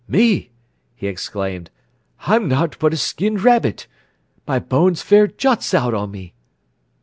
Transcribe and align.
"Me!" 0.07 0.49
he 0.95 1.05
exclaimed. 1.05 1.69
"I'm 2.21 2.47
nowt 2.47 2.79
b'r 2.79 2.91
a 2.91 2.97
skinned 2.97 3.43
rabbit. 3.43 3.85
My 4.47 4.57
bones 4.57 5.03
fair 5.03 5.27
juts 5.27 5.75
out 5.75 5.93
on 5.93 6.09
me." 6.09 6.33